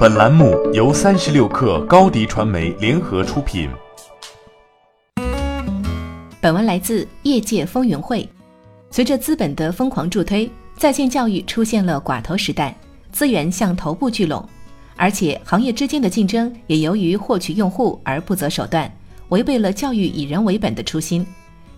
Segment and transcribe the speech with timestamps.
[0.00, 3.68] 本栏目由三十六氪高低传媒联合出品。
[6.40, 8.26] 本文来自业界风云会。
[8.90, 12.74] 随着资本的疯狂助推，在线教育出现了寡头时代，
[13.12, 14.42] 资源向头部聚拢，
[14.96, 18.90] 而且行业之间的竞争也由于获取用户而不择手段，
[19.28, 21.26] 违背了教育以人为本的初心。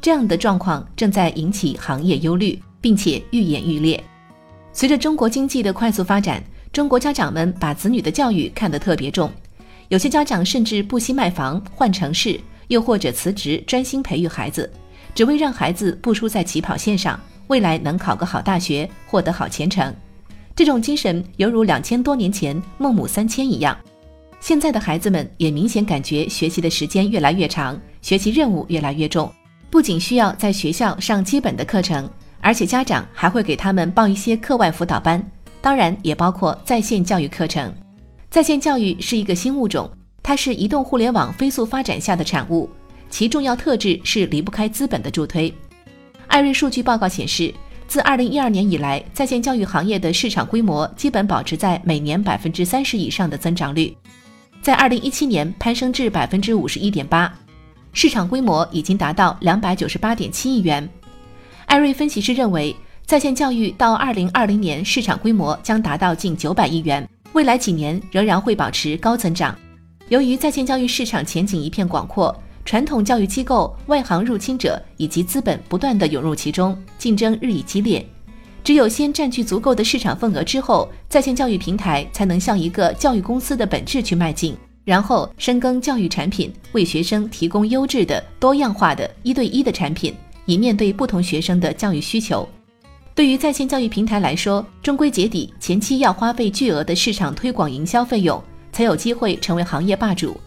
[0.00, 4.02] 这样的状况正在引起行业忧虑，并且愈演愈烈。
[4.72, 6.42] 随着中国经济的快速发展，
[6.78, 9.28] 中国家长们把子女的教育看得特别重，
[9.88, 12.38] 有些家长甚至不惜卖房换城市，
[12.68, 14.72] 又或者辞职专心培育孩子，
[15.12, 19.92] 只为让孩子不输在起跑线上，未来能考个好大学，获得好前程。
[20.54, 23.76] 这种精神犹如两千多年前孟母三迁一样。
[24.38, 29.28] 现在的孩子们也明显感觉学习的时间越来越长，学习任务越来越重，
[29.68, 32.08] 不仅需要在学校上基本的课程。
[32.40, 35.20] 而且家长还会给他们报一些课外辅导班，
[35.60, 37.72] 当然也包括在线教育课程。
[38.30, 39.90] 在线教育是一个新物种，
[40.22, 42.68] 它是移动互联网飞速发展下的产物，
[43.08, 45.52] 其重要特质是离不开资本的助推。
[46.26, 47.52] 艾瑞数据报告显示，
[47.86, 53.96] 自2012年以来，在线教育行业的市场规模基本保持在每年百分之三十以上的增长率，
[54.60, 57.32] 在2017年攀升至百分之五十一点八，
[57.94, 60.86] 市场规模已经达到两百九十八点七亿元。
[61.64, 62.76] 艾瑞分析师认为，
[63.08, 69.56] 在线教育到二零二零年市场规模将达到近九百亿元，未来几年仍然会保持高增长。
[70.10, 78.06] 由于在线教育市场前景一片广阔，传统教育机构、外行入侵者以及资本不断的涌入其中，竞争日益激烈。
[78.62, 90.14] 只有先占据足够的市场份额之后，在线教育平台才能向一个教育公司的本质去迈进，然后深耕教育产品，为学生提供优质的、多样化的一对一的产品。
[90.44, 92.48] 以面对不同学生的教育需求，
[93.18, 100.40] 对于在线教育平台来说，终归结底，前期要花费巨额的市场推广营销费用，才有机会成为行业霸主。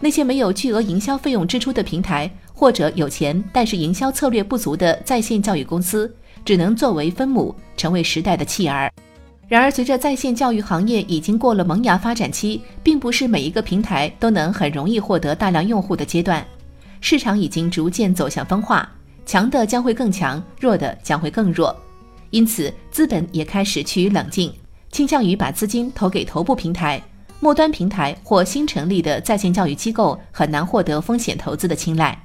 [0.00, 6.12] 那些没有巨额营销费用支出的平台，或者有钱但是营销策略不足的在线教育公司，
[6.44, 8.92] 只能作为分母，成为时代的弃儿。
[9.46, 16.44] 然而，随着在线教育行业已经过了萌芽发展期，并不是每一个平台都能很容易获得大量用户的阶段，
[17.00, 18.90] 市场已经逐渐走向分化。
[19.24, 21.74] 强的将会更强，弱的将会更弱，
[22.30, 24.52] 因此资本也开始趋于冷静，
[24.90, 27.02] 倾向于把资金投给头部平台、
[27.40, 32.18] 末端平台或新成立的在线教育机构，很难获得风险投资的青睐。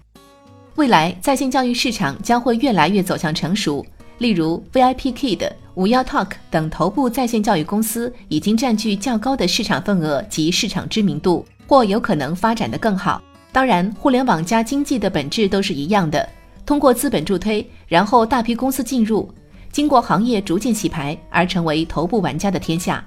[0.76, 3.86] 未来在线教育市场将会越来越走向成熟，
[4.20, 13.22] 例如 VIP Kid、五幺 Talk 等头部在线教育公司已经占据较高的市场份额及市场知名度，或有可能发展的更好。
[13.52, 16.28] 当然，互联网加经济的本质都是一样的。
[16.66, 19.30] 通过资本助推，然后大批公司进入，
[19.72, 23.04] 经过行业逐渐洗牌而成为头部玩家的天下。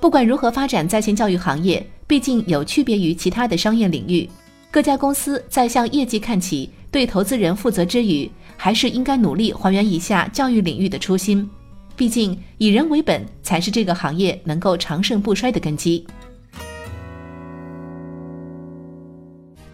[0.00, 4.28] 不管如何发展在线教育行业，毕竟有区别于其他的商业领域。
[4.70, 11.48] 各家公司在向业绩看齐、对投资人负责之余，还是应该努力还原一下教育领域的初心。
[11.96, 16.06] 毕竟以人为本才是这个行业能够长盛不衰的根基。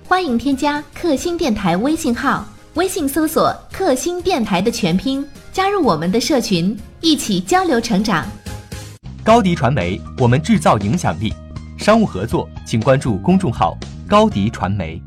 [0.08, 2.46] 欢迎添加克星电台微信号。
[2.74, 8.26] 微信搜索“克星电台”的全拼，加入我们的社群，一起交流成长。
[9.24, 11.32] 高迪传媒，我们制造影响力。
[11.78, 13.74] 商务合作，请关注公众号
[14.06, 15.02] “高迪传媒”。